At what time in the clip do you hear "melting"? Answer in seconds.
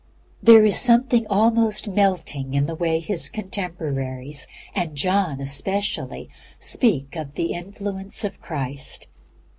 1.87-2.55